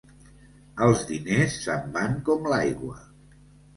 [0.85, 2.99] Els diners se'n van com l'aigua.